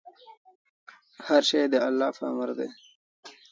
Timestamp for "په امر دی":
2.17-2.69